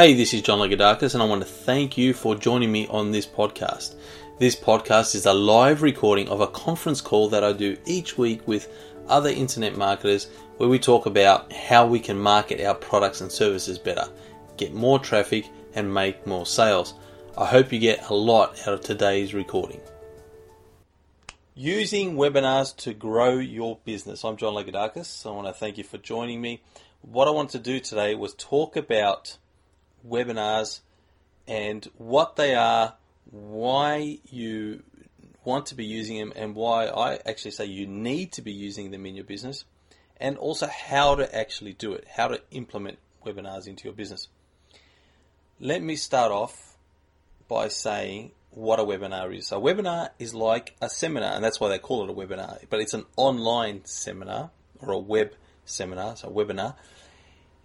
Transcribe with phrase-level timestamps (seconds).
[0.00, 3.10] Hey, this is John Lagoudakis, and I want to thank you for joining me on
[3.10, 3.96] this podcast.
[4.38, 8.46] This podcast is a live recording of a conference call that I do each week
[8.46, 8.72] with
[9.08, 13.76] other internet marketers where we talk about how we can market our products and services
[13.76, 14.08] better,
[14.56, 16.94] get more traffic, and make more sales.
[17.36, 19.80] I hope you get a lot out of today's recording.
[21.56, 24.24] Using webinars to grow your business.
[24.24, 25.26] I'm John Lagoudakis.
[25.26, 26.62] I want to thank you for joining me.
[27.00, 29.38] What I want to do today was talk about
[30.08, 30.80] webinars
[31.46, 32.94] and what they are,
[33.30, 34.82] why you
[35.44, 38.90] want to be using them, and why I actually say you need to be using
[38.90, 39.64] them in your business,
[40.18, 44.28] and also how to actually do it, how to implement webinars into your business.
[45.58, 46.76] Let me start off
[47.48, 49.48] by saying what a webinar is.
[49.48, 52.58] So, a webinar is like a seminar, and that's why they call it a webinar,
[52.68, 55.32] but it's an online seminar or a web
[55.64, 56.74] seminar, so a webinar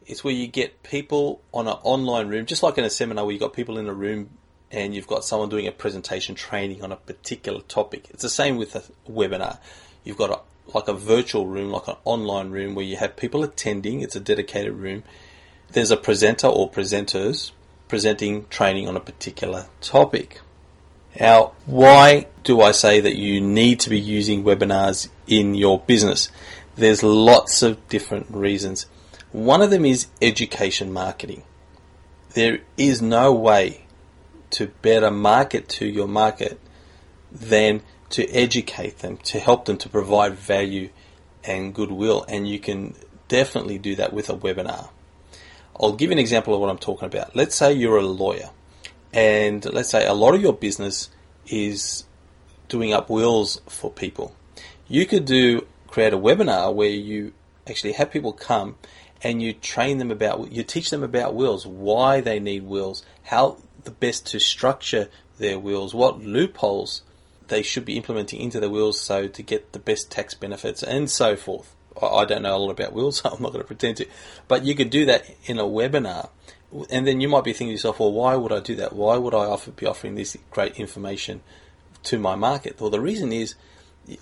[0.05, 3.31] it's where you get people on an online room, just like in a seminar where
[3.31, 4.29] you've got people in a room
[4.71, 8.07] and you've got someone doing a presentation training on a particular topic.
[8.09, 9.59] It's the same with a webinar.
[10.03, 10.39] You've got a,
[10.73, 14.01] like a virtual room, like an online room where you have people attending.
[14.01, 15.03] It's a dedicated room.
[15.71, 17.51] There's a presenter or presenters
[17.87, 20.41] presenting training on a particular topic.
[21.19, 26.29] Now, why do I say that you need to be using webinars in your business?
[26.75, 28.87] There's lots of different reasons.
[29.33, 31.41] One of them is education marketing.
[32.35, 33.87] There is no way
[34.51, 36.59] to better market to your market
[37.31, 40.89] than to educate them, to help them to provide value
[41.43, 42.23] and goodwill.
[42.29, 42.93] And you can
[43.27, 44.89] definitely do that with a webinar.
[45.79, 47.35] I'll give you an example of what I'm talking about.
[47.35, 48.51] Let's say you're a lawyer,
[49.11, 51.09] and let's say a lot of your business
[51.47, 52.05] is
[52.67, 54.35] doing up wills for people.
[54.87, 57.33] You could do create a webinar where you
[57.67, 58.75] actually have people come
[59.23, 63.57] and you train them about, you teach them about wills, why they need wills, how
[63.85, 67.01] the best to structure their wills, what loopholes
[67.47, 71.09] they should be implementing into their wills so to get the best tax benefits and
[71.09, 71.75] so forth.
[72.01, 74.07] I don't know a lot about wills, so I'm not going to pretend to.
[74.47, 76.29] But you could do that in a webinar.
[76.89, 78.93] And then you might be thinking to yourself, well, why would I do that?
[78.93, 81.41] Why would I offer, be offering this great information
[82.03, 82.81] to my market?
[82.81, 83.53] Well, the reason is,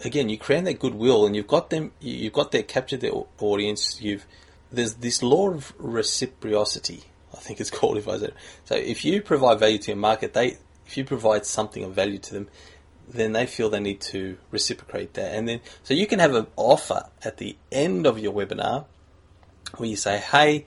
[0.03, 4.01] again, you create that goodwill and you've got them, you've got their captured their audience,
[4.01, 4.25] you've
[4.71, 7.03] there's this law of reciprocity.
[7.33, 8.33] I think it's called if I said.
[8.65, 12.17] So if you provide value to your market, they if you provide something of value
[12.17, 12.49] to them,
[13.07, 15.33] then they feel they need to reciprocate that.
[15.33, 18.85] And then so you can have an offer at the end of your webinar
[19.77, 20.65] where you say, "Hey,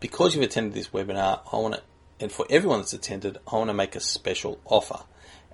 [0.00, 1.82] because you've attended this webinar, I want to,
[2.20, 5.04] and for everyone that's attended, I want to make a special offer."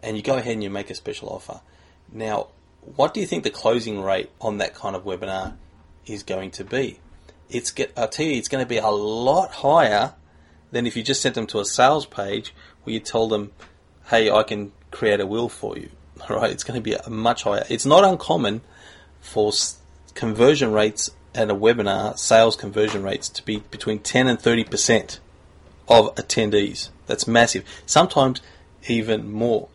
[0.03, 1.61] And you go ahead and you make a special offer.
[2.13, 2.49] Now,
[2.97, 5.57] what do you think the closing rate on that kind of webinar
[6.07, 7.01] is going to be?
[7.51, 10.15] It's get I tell you, it's going to be a lot higher
[10.71, 13.53] than if you just sent them to a sales page where you told them,
[14.07, 15.91] "Hey, I can create a will for you."
[16.29, 17.65] Right, it's going to be much higher.
[17.69, 18.61] It's not uncommon
[19.21, 19.53] for
[20.15, 25.21] conversion rates at a webinar, sales conversion rates to be between 10 and 30 percent
[25.89, 26.91] of attendees.
[27.07, 27.65] That's massive.
[27.87, 28.41] Sometimes
[28.89, 29.69] even more.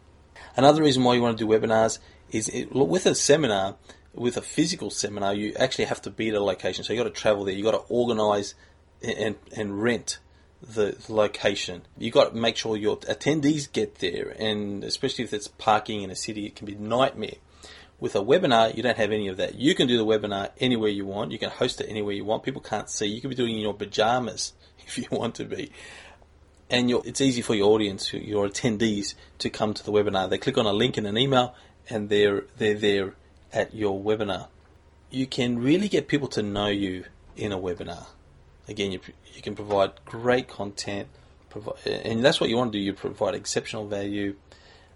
[0.56, 2.00] Another reason why you want to do webinars
[2.32, 3.76] is it, with a seminar,
[4.14, 6.84] with a physical seminar, you actually have to be at a location.
[6.84, 7.56] So you got to travel there.
[7.56, 8.54] You got to organise
[9.02, 10.20] and and rent
[10.62, 11.84] the, location.
[11.98, 16.10] You got to make sure your attendees get there, and especially if it's parking in
[16.10, 17.36] a city, it can be nightmare.
[18.00, 19.56] With a webinar, you don't have any of that.
[19.56, 21.32] You can do the webinar anywhere you want.
[21.32, 22.44] You can host it anywhere you want.
[22.44, 23.06] People can't see.
[23.06, 24.54] You can be doing it in your pajamas
[24.86, 25.72] if you want to be.
[26.70, 30.30] And it's easy for your audience, your attendees, to come to the webinar.
[30.30, 31.56] They click on a link in an email,
[31.90, 33.16] and they're they're there
[33.54, 34.48] at your webinar.
[35.10, 37.06] You can really get people to know you
[37.38, 38.08] in a webinar.
[38.68, 39.00] Again, you,
[39.36, 41.08] you can provide great content,
[41.86, 42.84] and that's what you want to do.
[42.84, 44.36] You provide exceptional value.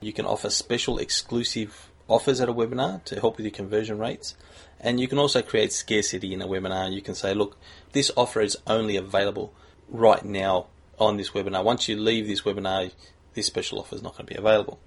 [0.02, 4.36] You can offer special exclusive offers at a webinar to help with your conversion rates.
[4.80, 6.92] And you can also create scarcity in a webinar.
[6.92, 7.58] You can say, look,
[7.92, 9.54] this offer is only available
[9.90, 10.68] right now
[11.00, 11.64] on this webinar.
[11.64, 12.92] Once you leave this webinar,
[13.34, 14.80] this special offer is not going to be available.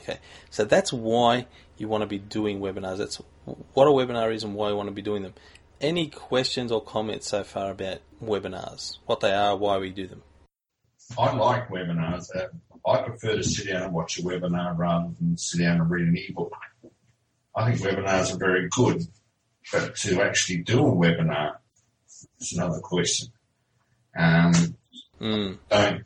[0.00, 0.18] Okay,
[0.50, 1.46] so that's why
[1.76, 2.98] you want to be doing webinars.
[2.98, 5.34] That's what a webinar is and why you want to be doing them.
[5.80, 8.98] Any questions or comments so far about webinars?
[9.06, 10.22] What they are, why we do them?
[11.16, 12.28] I like webinars.
[12.86, 16.08] I prefer to sit down and watch a webinar rather than sit down and read
[16.08, 16.52] an ebook.
[17.54, 19.02] I think webinars are very good,
[19.72, 21.56] but to actually do a webinar
[22.40, 23.28] is another question.
[24.16, 24.52] Um,
[25.20, 25.58] mm.
[25.68, 26.04] don't,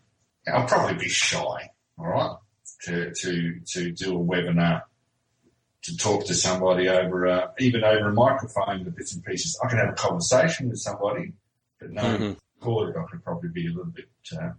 [0.53, 2.37] I'll probably be shy, all right,
[2.85, 4.83] to, to, to do a webinar
[5.83, 9.59] to talk to somebody over a, even over a microphone, the bits and pieces.
[9.65, 11.33] I can have a conversation with somebody,
[11.81, 12.33] but no mm-hmm.
[12.61, 12.97] recorded.
[12.97, 14.09] I could probably be a little bit
[14.41, 14.51] uh,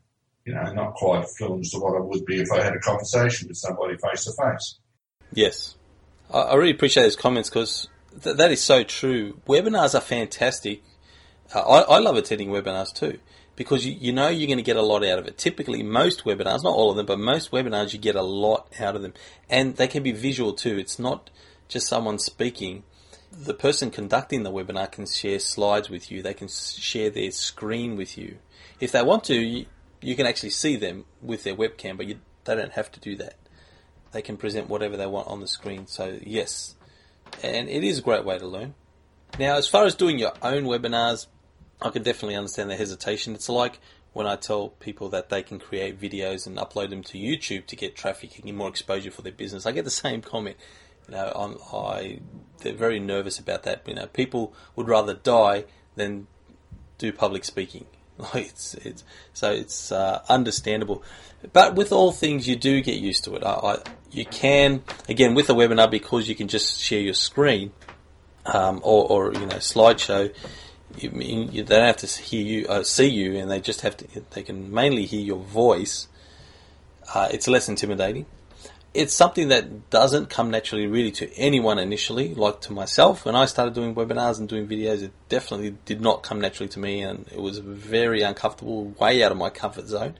[0.45, 3.47] you know, not quite fluent to what I would be if I had a conversation
[3.47, 4.79] with somebody face to face.
[5.31, 5.75] Yes.
[6.33, 7.87] I, I really appreciate those comments because
[8.21, 9.39] th- that is so true.
[9.47, 10.83] Webinars are fantastic.
[11.53, 13.19] Uh, I, I love attending webinars too
[13.55, 15.37] because you, you know you're going to get a lot out of it.
[15.37, 18.95] Typically, most webinars, not all of them, but most webinars, you get a lot out
[18.95, 19.13] of them.
[19.49, 20.77] And they can be visual too.
[20.77, 21.29] It's not
[21.67, 22.83] just someone speaking.
[23.31, 26.21] The person conducting the webinar can share slides with you.
[26.21, 28.37] They can share their screen with you.
[28.79, 29.65] If they want to, you,
[30.01, 33.15] you can actually see them with their webcam, but you, they don't have to do
[33.17, 33.35] that.
[34.11, 35.87] They can present whatever they want on the screen.
[35.87, 36.75] So yes,
[37.41, 38.75] and it is a great way to learn.
[39.39, 41.25] Now, as far as doing your own webinars,
[41.83, 43.35] I can definitely understand the hesitation.
[43.35, 43.79] It's like
[44.13, 47.75] when I tell people that they can create videos and upload them to YouTube to
[47.75, 49.65] get traffic and get more exposure for their business.
[49.65, 50.55] I get the same comment.
[51.07, 52.19] You know, I'm, I
[52.59, 53.83] they're very nervous about that.
[53.85, 55.65] You know, people would rather die
[55.95, 56.27] than
[56.97, 57.85] do public speaking.
[58.19, 59.03] Like it's it's
[59.33, 61.03] so it's uh, understandable,
[61.51, 63.43] but with all things you do get used to it.
[63.43, 63.77] I, I,
[64.11, 67.71] you can again with a webinar because you can just share your screen
[68.45, 70.31] um, or, or you know slideshow.
[70.97, 73.97] You, you, they don't have to hear you, uh, see you, and they just have
[73.97, 74.07] to.
[74.31, 76.07] They can mainly hear your voice.
[77.13, 78.25] Uh, it's less intimidating
[78.93, 83.25] it's something that doesn't come naturally really to anyone initially, like to myself.
[83.25, 86.79] When I started doing webinars and doing videos, it definitely did not come naturally to
[86.79, 90.15] me and it was very uncomfortable, way out of my comfort zone.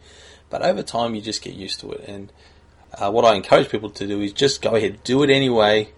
[0.49, 2.05] But over time, you just get used to it.
[2.07, 2.31] And
[2.97, 5.89] uh, what I encourage people to do is just go ahead, do it anyway.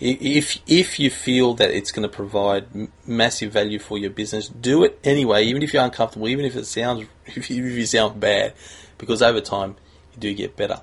[0.00, 4.84] If if you feel that it's going to provide massive value for your business, do
[4.84, 8.54] it anyway, even if you're uncomfortable, even if it sounds if you sound bad,
[8.96, 9.76] because over time
[10.14, 10.80] you do get better.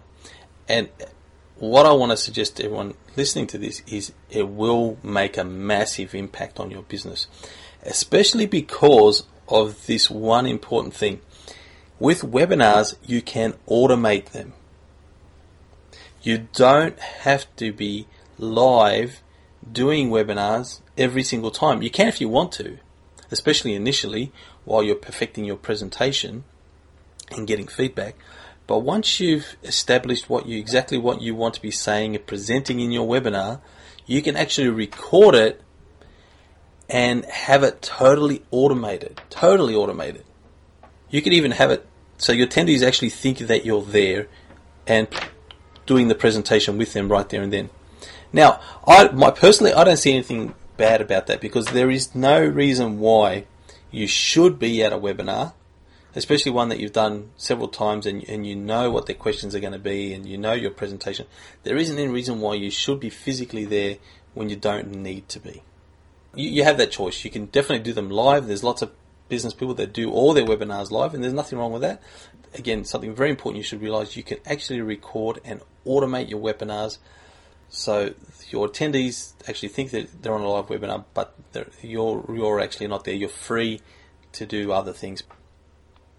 [0.68, 0.90] And
[1.58, 5.46] what I want to suggest to everyone listening to this is it will make a
[5.46, 7.28] massive impact on your business,
[7.84, 11.22] especially because of this one important thing.
[12.00, 14.54] With webinars, you can automate them.
[16.22, 19.22] You don't have to be live
[19.72, 21.82] doing webinars every single time.
[21.82, 22.78] You can if you want to,
[23.32, 24.32] especially initially
[24.64, 26.44] while you're perfecting your presentation
[27.32, 28.16] and getting feedback.
[28.68, 32.80] But once you've established what you exactly what you want to be saying and presenting
[32.80, 33.62] in your webinar,
[34.06, 35.62] you can actually record it
[36.90, 39.22] and have it totally automated.
[39.30, 40.24] Totally automated.
[41.10, 44.28] You can even have it so your attendees actually think that you're there
[44.88, 45.08] and
[45.86, 47.70] doing the presentation with them right there and then.
[48.36, 52.46] Now, I my personally I don't see anything bad about that because there is no
[52.46, 53.46] reason why
[53.92, 55.54] you should be at a webinar
[56.16, 59.60] especially one that you've done several times and, and you know what the questions are
[59.60, 61.28] going to be and you know your presentation,
[61.64, 63.98] there isn't any reason why you should be physically there
[64.34, 65.62] when you don't need to be.
[66.34, 67.24] You, you have that choice.
[67.26, 68.48] You can definitely do them live.
[68.48, 68.92] There's lots of
[69.28, 72.02] business people that do all their webinars live, and there's nothing wrong with that.
[72.54, 77.00] Again, something very important you should realize you can actually record and automate your webinars
[77.70, 78.14] so
[78.50, 81.36] your attendees actually think that they're on a live webinar, but
[81.82, 83.14] you're, you're actually not there.
[83.14, 83.82] You're free
[84.34, 85.24] to do other things.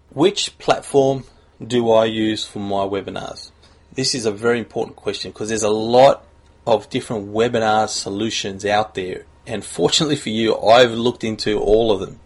[0.09, 1.25] Which platform
[1.65, 3.51] do I use for my webinars?
[3.93, 6.25] This is a very important question because there's a lot
[6.65, 9.25] of different webinar solutions out there.
[9.45, 12.19] And fortunately for you, I've looked into all of them.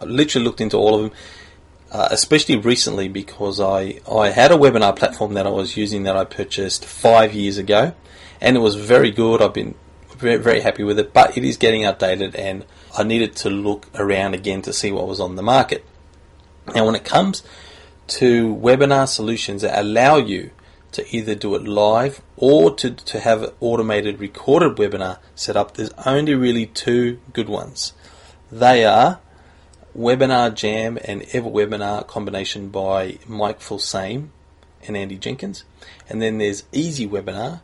[0.00, 1.18] I literally looked into all of them,
[1.92, 6.16] uh, especially recently because I, I had a webinar platform that I was using that
[6.16, 7.94] I purchased five years ago.
[8.40, 9.42] And it was very good.
[9.42, 9.74] I've been
[10.16, 12.64] very, happy with it, but it is getting outdated and
[12.96, 15.84] I needed to look around again to see what was on the market.
[16.74, 17.42] Now, when it comes
[18.08, 20.50] to webinar solutions that allow you
[20.92, 25.74] to either do it live or to, to have an automated recorded webinar set up,
[25.74, 27.92] there's only really two good ones.
[28.50, 29.20] They are
[29.96, 34.28] Webinar Jam and EverWebinar combination by Mike Filsaime
[34.86, 35.64] and Andy Jenkins.
[36.08, 37.60] And then there's Easy Webinar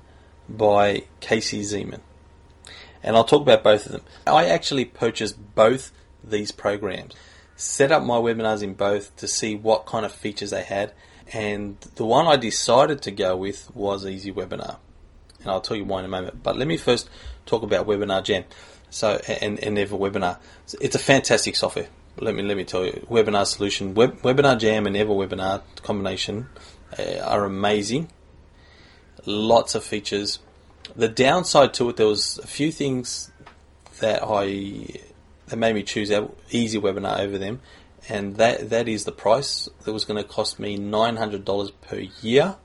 [0.49, 2.01] by Casey Zeman.
[3.03, 4.03] And I'll talk about both of them.
[4.27, 7.15] I actually purchased both these programs
[7.63, 10.93] set up my webinars in both to see what kind of features they had.
[11.33, 14.79] And the one I decided to go with was Easy Webinar.
[15.41, 16.43] And I'll tell you why in a moment.
[16.43, 17.09] But let me first
[17.47, 18.45] talk about Webinar Jam.
[18.91, 20.39] So, and, and Ever Webinar.
[20.81, 21.89] It's a fantastic software.
[22.19, 26.47] Let me let me tell you, webinar solution, Web, Webinar Jam and Ever Webinar combination
[26.99, 28.11] uh, are amazing.
[29.25, 30.39] Lots of features.
[30.97, 33.31] The downside to it, there was a few things
[34.01, 35.01] that I
[35.47, 36.11] that made me choose
[36.51, 37.61] Easy Webinar over them,
[38.09, 41.71] and that that is the price that was going to cost me nine hundred dollars
[41.71, 42.57] per year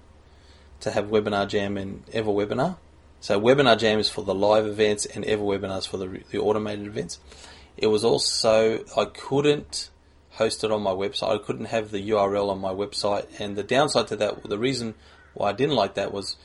[0.80, 2.77] to have Webinar Jam and Ever Webinar.
[3.20, 6.39] So Webinar Jam is for the live events, and Ever Webinar is for the the
[6.39, 7.20] automated events.
[7.77, 9.89] It was also I couldn't
[10.32, 11.36] host it on my website.
[11.36, 14.96] I couldn't have the URL on my website, and the downside to that, the reason
[15.38, 16.36] why I didn't like that was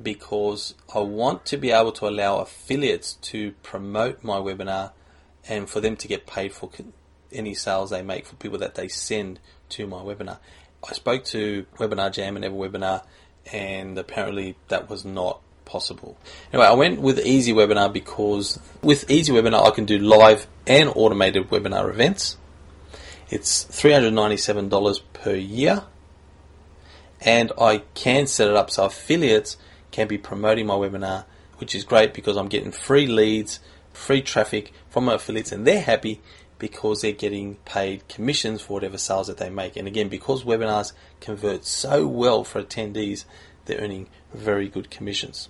[0.00, 4.92] because I want to be able to allow affiliates to promote my webinar
[5.48, 6.70] and for them to get paid for
[7.30, 9.38] any sales they make for people that they send
[9.70, 10.38] to my webinar.
[10.88, 13.04] I spoke to Webinar Jam and EverWebinar,
[13.52, 16.18] and apparently that was not possible.
[16.52, 20.90] Anyway, I went with Easy Webinar because with Easy Webinar I can do live and
[20.94, 22.36] automated webinar events.
[23.30, 25.84] It's $397 per year,
[27.24, 29.56] and I can set it up so affiliates
[29.90, 31.24] can be promoting my webinar,
[31.58, 33.60] which is great because I'm getting free leads,
[33.92, 36.20] free traffic from my affiliates, and they're happy
[36.58, 39.76] because they're getting paid commissions for whatever sales that they make.
[39.76, 43.24] And again, because webinars convert so well for attendees,
[43.64, 45.48] they're earning very good commissions.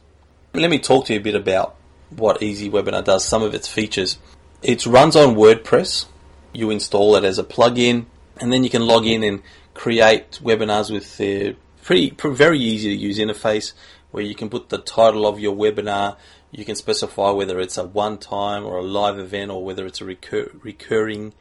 [0.54, 1.76] Let me talk to you a bit about
[2.10, 4.18] what Easy Webinar does, some of its features.
[4.62, 6.06] It runs on WordPress.
[6.52, 8.06] You install it as a plugin,
[8.38, 9.42] and then you can log in and
[9.74, 13.72] create webinars with their pretty, very easy to use interface
[14.10, 16.16] where you can put the title of your webinar.
[16.50, 20.00] You can specify whether it's a one time or a live event or whether it's
[20.00, 21.32] a recur- recurring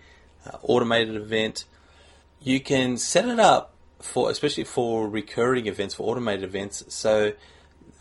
[0.45, 1.65] uh, automated event.
[2.41, 7.33] You can set it up for, especially for recurring events, for automated events, so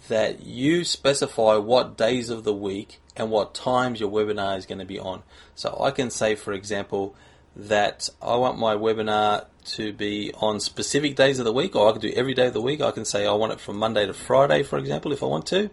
[0.09, 4.79] that you specify what days of the week and what times your webinar is going
[4.79, 5.23] to be on.
[5.55, 7.15] So I can say, for example,
[7.57, 11.93] that I want my webinar to be on specific days of the week, or I
[11.93, 12.81] can do every day of the week.
[12.81, 15.47] I can say I want it from Monday to Friday, for example, if I want
[15.47, 15.71] to.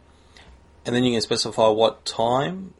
[0.85, 2.73] And then you can specify what time.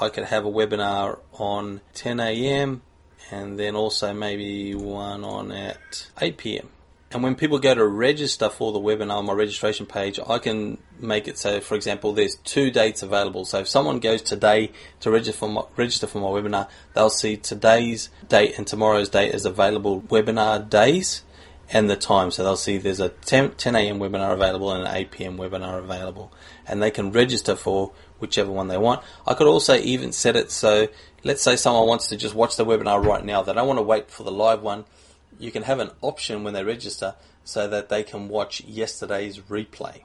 [0.00, 2.82] I could have a webinar on 10 a.m.
[3.30, 6.68] and then also maybe one on at 8 p.m.
[7.14, 10.78] And when people go to register for the webinar on my registration page, I can
[10.98, 13.44] make it so, for example, there's two dates available.
[13.44, 17.36] So if someone goes today to register for my, register for my webinar, they'll see
[17.36, 21.22] today's date and tomorrow's date as available webinar days
[21.70, 22.32] and the time.
[22.32, 24.00] So they'll see there's a 10, 10 a.m.
[24.00, 25.38] webinar available and an 8 p.m.
[25.38, 26.32] webinar available.
[26.66, 29.04] And they can register for whichever one they want.
[29.24, 30.88] I could also even set it so,
[31.22, 33.42] let's say someone wants to just watch the webinar right now.
[33.42, 34.84] They don't want to wait for the live one
[35.38, 37.14] you can have an option when they register
[37.44, 40.02] so that they can watch yesterday's replay.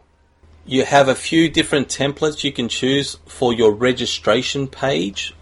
[0.65, 5.33] You have a few different templates you can choose for your registration page,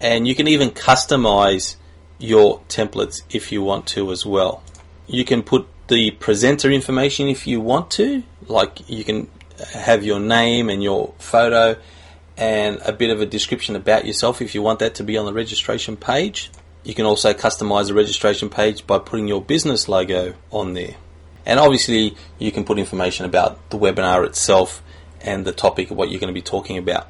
[0.00, 1.76] and you can even customize
[2.18, 4.62] your templates if you want to as well.
[5.06, 9.28] You can put the presenter information if you want to, like you can
[9.72, 11.76] have your name and your photo
[12.36, 15.26] and a bit of a description about yourself if you want that to be on
[15.26, 16.50] the registration page.
[16.84, 20.96] You can also customize the registration page by putting your business logo on there.
[21.46, 24.82] And obviously, you can put information about the webinar itself
[25.22, 27.08] and the topic of what you're going to be talking about.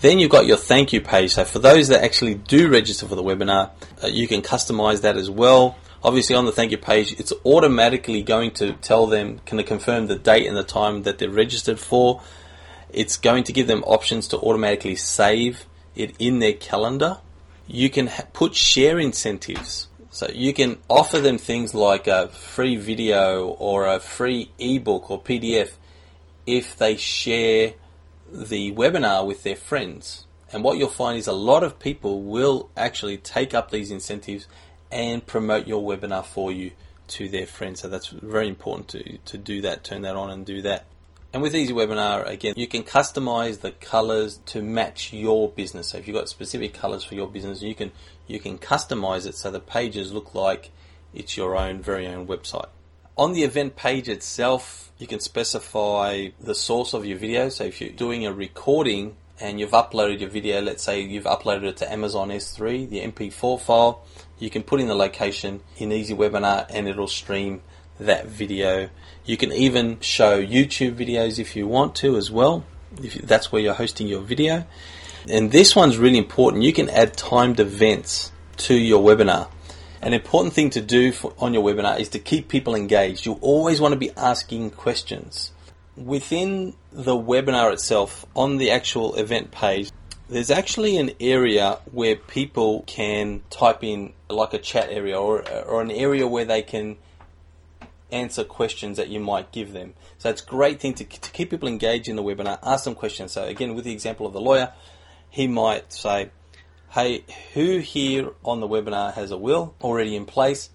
[0.00, 1.32] Then you've got your thank you page.
[1.32, 3.70] So for those that actually do register for the webinar,
[4.04, 5.78] uh, you can customize that as well.
[6.02, 10.06] Obviously, on the thank you page, it's automatically going to tell them, can they confirm
[10.06, 12.20] the date and the time that they're registered for.
[12.90, 17.18] It's going to give them options to automatically save it in their calendar
[17.66, 19.88] you can ha- put share incentives.
[20.10, 25.20] So you can offer them things like a free video or a free ebook or
[25.20, 25.72] PDF
[26.46, 27.74] if they share
[28.30, 30.24] the webinar with their friends.
[30.52, 34.46] And what you'll find is a lot of people will actually take up these incentives
[34.90, 36.70] and promote your webinar for you
[37.08, 37.80] to their friends.
[37.80, 40.86] So that's very important to, to do that, turn that on and do that.
[41.32, 45.88] And with Easy Webinar, again, you can customize the colors to match your business.
[45.88, 47.92] So if you've got specific colors for your business, you can
[48.26, 50.70] you can customize it so the pages look like
[51.14, 52.68] it's your own very own website.
[53.18, 57.48] On the event page itself, you can specify the source of your video.
[57.48, 61.64] So if you're doing a recording and you've uploaded your video, let's say you've uploaded
[61.64, 64.04] it to Amazon S3, the MP4 file,
[64.38, 67.62] you can put in the location in Easy Webinar and it'll stream
[68.00, 68.88] that video.
[69.24, 72.64] You can even show YouTube videos if you want to as well,
[73.02, 74.66] if that's where you're hosting your video.
[75.28, 76.62] And this one's really important.
[76.62, 79.48] You can add timed events to your webinar.
[80.00, 83.26] An important thing to do for, on your webinar is to keep people engaged.
[83.26, 85.52] You always want to be asking questions.
[85.96, 89.90] Within the webinar itself, on the actual event page,
[90.28, 95.80] there's actually an area where people can type in like a chat area or, or
[95.80, 96.98] an area where they can
[98.10, 99.94] answer questions that you might give them.
[100.18, 102.94] So it's a great thing to, to keep people engaged in the webinar, ask them
[102.94, 103.32] questions.
[103.32, 104.72] So again, with the example of the lawyer,
[105.28, 106.30] he might say,
[106.90, 110.70] hey, who here on the webinar has a will already in place?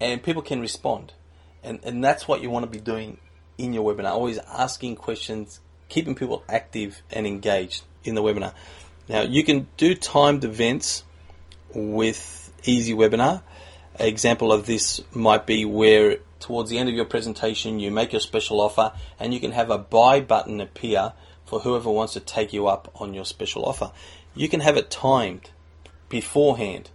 [0.00, 1.12] And people can respond.
[1.62, 3.18] And, and that's what you want to be doing
[3.58, 8.54] in your webinar, always asking questions, keeping people active and engaged in the webinar.
[9.08, 11.04] Now, you can do timed events
[11.74, 13.42] with Easy Webinar
[13.98, 18.12] An example of this might be where towards the end of your presentation you make
[18.12, 21.12] your special offer and you can have a buy button appear
[21.46, 23.92] for whoever wants to take you up on your special offer.
[24.34, 25.50] You can have it timed
[26.08, 26.90] beforehand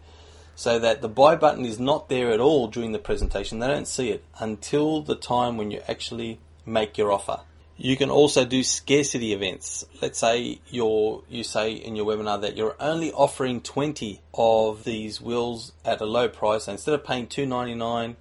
[0.55, 3.59] so that the buy button is not there at all during the presentation.
[3.59, 7.41] They don't see it until the time when you actually make your offer.
[7.79, 9.85] You can also do scarcity events.
[10.01, 15.21] Let's say you're, you say in your webinar that you're only offering 20 of these
[15.21, 16.67] wheels at a low price.
[16.67, 18.15] Instead of paying $2.99,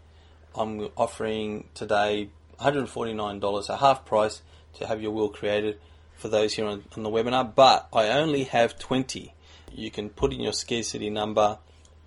[0.56, 4.42] I'm offering today $149, a half price
[4.74, 5.78] to have your will created
[6.16, 9.34] for those here on, on the webinar, but I only have 20.
[9.72, 11.58] You can put in your scarcity number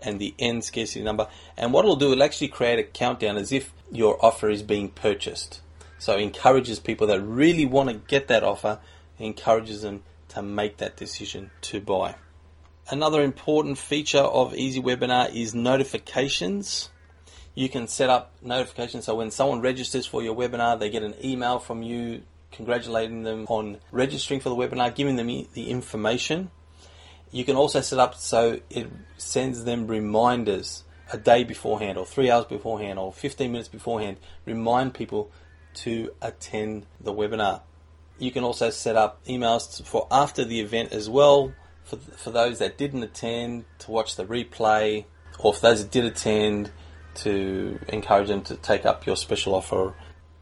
[0.02, 1.28] and the end scarcity number,
[1.58, 4.90] and what it'll do, it'll actually create a countdown as if your offer is being
[4.90, 5.62] purchased.
[6.00, 8.80] So it encourages people that really want to get that offer,
[9.20, 12.16] encourages them to make that decision to buy.
[12.90, 16.90] Another important feature of Easy Webinar is notifications.
[17.56, 21.16] You can set up notifications so when someone registers for your webinar, they get an
[21.24, 26.52] email from you congratulating them on registering for the webinar, giving them the information.
[27.32, 28.88] You can also set up so it
[29.18, 34.18] sends them reminders a day beforehand, or three hours beforehand, or 15 minutes beforehand.
[34.46, 35.32] Remind people
[35.76, 37.62] to attend the webinar.
[38.18, 41.54] You can also set up emails for after the event as well
[41.84, 45.06] for, for those that didn't attend to watch the replay,
[45.40, 46.72] or for those that did attend
[47.16, 49.94] to encourage them to take up your special offer.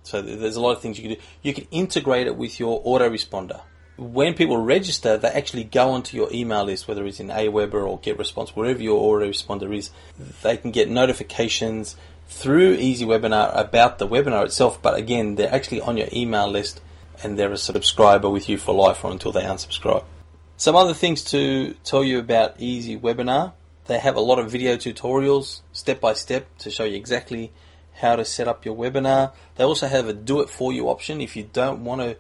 [0.04, 1.22] So there's a lot of things you can do.
[1.42, 3.62] You can integrate it with your autoresponder.
[3.98, 8.00] When people register, they actually go onto your email list, whether it's in Aweber or
[8.00, 9.90] GetResponse, wherever your autoresponder is.
[10.44, 11.96] They can get notifications
[12.28, 16.82] through Easy Webinar about the webinar itself, but again, they're actually on your email list
[17.24, 20.04] and they're a subscriber with you for life or until they unsubscribe.
[20.58, 23.54] Some other things to tell you about Easy Webinar.
[23.88, 27.54] They have a lot of video tutorials, step by step, to show you exactly
[27.94, 29.32] how to set up your webinar.
[29.56, 32.18] They also have a do it for you option if you don't want to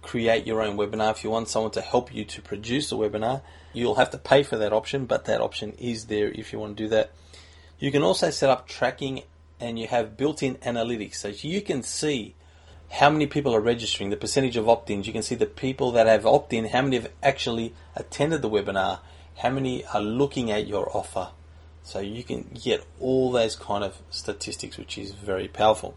[0.00, 1.10] create your own webinar.
[1.10, 3.42] If you want someone to help you to produce a webinar,
[3.74, 6.78] you'll have to pay for that option, but that option is there if you want
[6.78, 7.12] to do that.
[7.78, 9.22] You can also set up tracking
[9.60, 12.34] and you have built-in analytics so you can see
[12.90, 15.06] how many people are registering, the percentage of opt-ins.
[15.06, 19.00] You can see the people that have opt-in, how many have actually attended the webinar,
[19.38, 21.30] how many are looking at your offer.
[21.82, 25.96] So you can get all those kind of statistics, which is very powerful.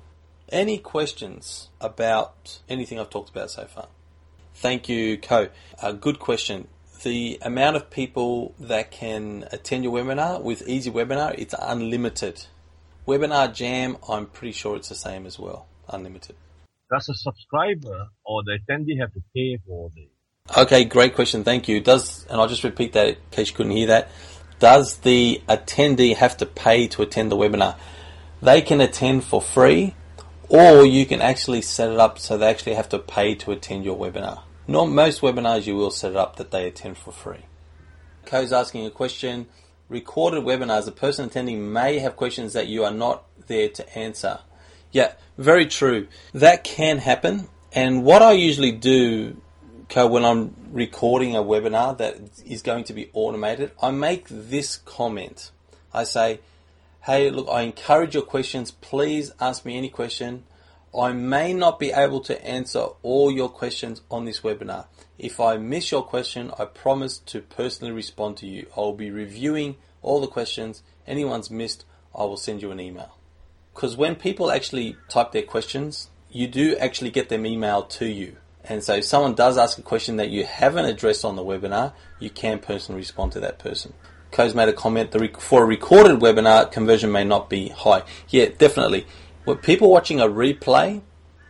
[0.49, 3.87] Any questions about anything I've talked about so far?
[4.55, 5.49] Thank you, Co.
[5.81, 6.67] A good question.
[7.03, 12.45] The amount of people that can attend your webinar with Easy Webinar, it's unlimited.
[13.07, 16.35] Webinar Jam, I'm pretty sure it's the same as well, unlimited.
[16.91, 20.07] Does a subscriber or the attendee have to pay for the?
[20.55, 21.43] Okay, great question.
[21.43, 21.81] Thank you.
[21.81, 24.11] Does and I'll just repeat that in case you couldn't hear that.
[24.59, 27.75] Does the attendee have to pay to attend the webinar?
[28.41, 29.95] They can attend for free,
[30.47, 33.85] or you can actually set it up so they actually have to pay to attend
[33.85, 34.43] your webinar.
[34.67, 37.45] Not most webinars you will set it up that they attend for free.
[38.25, 39.47] Co's asking a question
[39.89, 44.39] recorded webinars, the person attending may have questions that you are not there to answer.
[44.91, 46.07] Yeah, very true.
[46.33, 47.49] That can happen.
[47.73, 49.41] And what I usually do
[49.93, 55.51] when I'm recording a webinar that is going to be automated, I make this comment.
[55.93, 56.39] I say,
[57.03, 58.71] hey, look, I encourage your questions.
[58.71, 60.43] Please ask me any question.
[60.97, 64.87] I may not be able to answer all your questions on this webinar.
[65.17, 68.67] If I miss your question, I promise to personally respond to you.
[68.75, 70.83] I'll be reviewing all the questions.
[71.05, 73.17] Anyone's missed, I will send you an email.
[73.73, 78.37] Because when people actually type their questions, you do actually get them emailed to you.
[78.67, 81.93] And so if someone does ask a question that you haven't addressed on the webinar,
[82.19, 83.93] you can personally respond to that person.
[84.31, 88.03] Co's made a comment, for a recorded webinar, conversion may not be high.
[88.29, 89.05] Yeah, definitely.
[89.45, 91.01] With people watching a replay,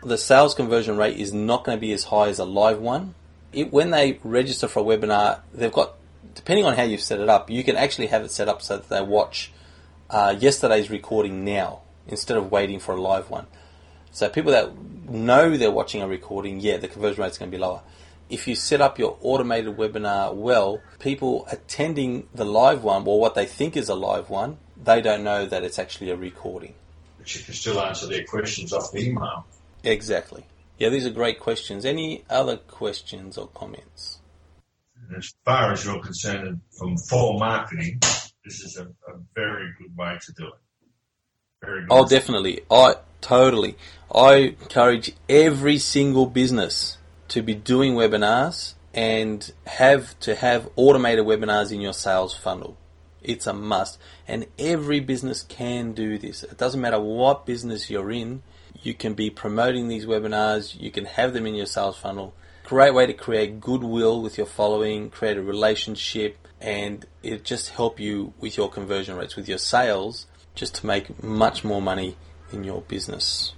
[0.04, 3.16] the sales conversion rate is not going to be as high as a live one.
[3.54, 5.96] It, when they register for a webinar, they've got,
[6.36, 8.78] depending on how you've set it up, you can actually have it set up so
[8.78, 9.52] that they watch
[10.10, 13.48] uh, yesterday's recording now instead of waiting for a live one.
[14.12, 14.72] So people that
[15.10, 17.82] know they're watching a recording, yeah, the conversion rate is going to be lower.
[18.30, 23.36] If you set up your automated webinar well, people attending the live one, or what
[23.36, 26.74] they think is a live one, they don't know that it's actually a recording
[27.26, 29.48] but you can still answer their questions off the email.
[29.84, 30.46] Exactly.
[30.78, 31.84] Yeah, these are great questions.
[31.84, 34.20] Any other questions or comments?
[35.18, 38.00] As far as you're concerned, from full marketing,
[38.44, 40.54] this is a, a very good way to do it.
[41.64, 41.86] Very.
[41.90, 42.62] Oh, definitely.
[42.70, 43.76] I totally.
[44.14, 46.98] I encourage every single business
[47.30, 52.78] to be doing webinars and have to have automated webinars in your sales funnel
[53.22, 53.98] It's a must.
[54.28, 56.44] And every business can do this.
[56.44, 58.44] It doesn't matter what business you're in,
[58.82, 62.34] you can be promoting these webinars, you can have them in your sales funnel.
[62.64, 68.00] Great way to create goodwill with your following, create a relationship, and it just help
[68.00, 72.16] you with your conversion rates, with your sales, just to make much more money
[72.52, 73.54] in your business.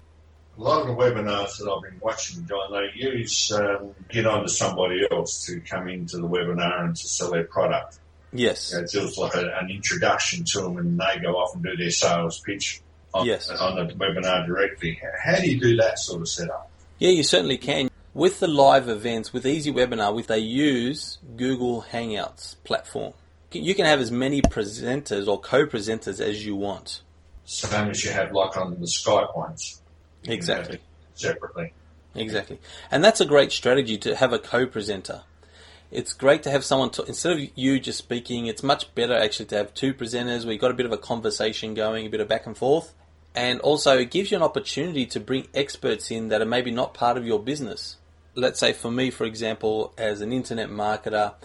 [0.57, 4.41] A lot of the webinars that I've been watching, John, they use um, get on
[4.41, 7.99] to somebody else to come into the webinar and to sell their product.
[8.33, 8.71] Yes.
[8.71, 11.63] You know, it feels like a, an introduction to them and they go off and
[11.63, 12.81] do their sales pitch
[13.13, 13.49] on, Yes.
[13.51, 14.99] on the webinar directly.
[15.23, 16.71] How do you do that sort of setup?
[16.97, 17.89] Yeah, you certainly can.
[18.15, 23.13] With the live events, with Easy Webinar, with they use Google Hangouts platform.
[23.51, 27.01] You can have as many presenters or co-presenters as you want.
[27.45, 29.81] Same as you have like on the Skype ones.
[30.23, 30.79] You can have Exactly.
[31.15, 31.73] Separately.
[32.13, 32.59] Exactly.
[32.91, 35.21] And that's a great strategy to have a co-presenter.
[35.89, 39.45] It's great to have someone to, instead of you just speaking, it's much better actually
[39.47, 42.19] to have two presenters where you've got a bit of a conversation going, a bit
[42.19, 42.93] of back and forth.
[43.33, 46.93] And also it gives you an opportunity to bring experts in that are maybe not
[46.93, 47.95] part of your business.
[48.35, 51.35] Let's say for me, for example, as an internet marketer,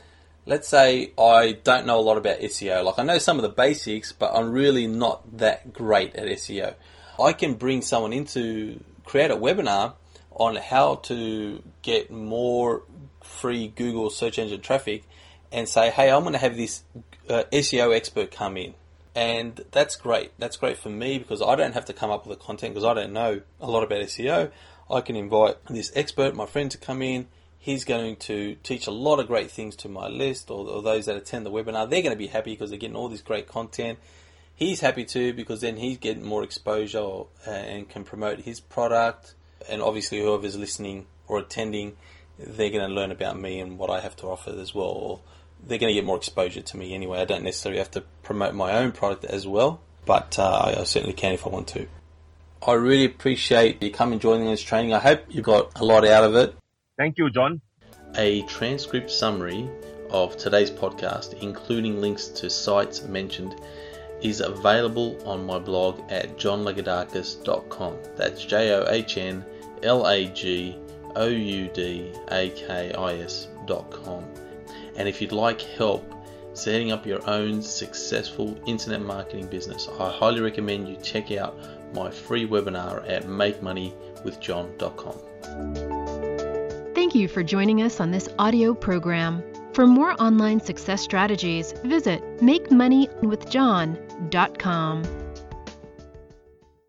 [0.46, 2.84] let's say I don't know a lot about SEO.
[2.84, 6.74] Like I know some of the basics, but I'm really not that great at SEO.
[7.20, 9.94] I can bring someone in to create a webinar
[10.30, 12.82] on how to get more
[13.22, 15.04] free Google search engine traffic
[15.50, 16.82] and say, hey, I'm going to have this
[17.28, 18.74] uh, SEO expert come in.
[19.14, 20.32] And that's great.
[20.38, 22.86] That's great for me because I don't have to come up with the content because
[22.86, 24.50] I don't know a lot about SEO.
[24.90, 27.28] I can invite this expert, my friend, to come in.
[27.62, 31.06] He's going to teach a lot of great things to my list or, or those
[31.06, 31.88] that attend the webinar.
[31.88, 34.00] They're going to be happy because they're getting all this great content.
[34.56, 38.58] He's happy too because then he's getting more exposure or, uh, and can promote his
[38.58, 39.36] product.
[39.68, 41.96] And obviously, whoever's listening or attending,
[42.36, 44.86] they're going to learn about me and what I have to offer as well.
[44.86, 45.20] Or
[45.64, 47.20] they're going to get more exposure to me anyway.
[47.20, 51.14] I don't necessarily have to promote my own product as well, but uh, I certainly
[51.14, 51.86] can if I want to.
[52.66, 54.94] I really appreciate you coming joining this training.
[54.94, 56.56] I hope you got a lot out of it.
[57.02, 57.60] Thank you, John.
[58.16, 59.68] A transcript summary
[60.10, 63.56] of today's podcast, including links to sites mentioned,
[64.20, 67.96] is available on my blog at johnlagoudakis.com.
[68.14, 69.44] That's J O H N
[69.82, 70.78] L A G
[71.16, 74.24] O U D A K I S.com.
[74.94, 76.08] And if you'd like help
[76.54, 81.58] setting up your own successful internet marketing business, I highly recommend you check out
[81.94, 86.01] my free webinar at makemoneywithjohn.com.
[87.12, 89.42] Thank you for joining us on this audio program.
[89.74, 95.21] For more online success strategies, visit MakeMoneyWithJohn.com.